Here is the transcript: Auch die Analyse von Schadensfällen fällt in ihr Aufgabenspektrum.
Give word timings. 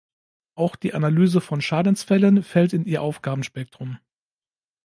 Auch 0.55 0.75
die 0.77 0.95
Analyse 0.95 1.41
von 1.41 1.61
Schadensfällen 1.61 2.41
fällt 2.41 2.73
in 2.73 2.85
ihr 2.85 3.03
Aufgabenspektrum. 3.03 3.99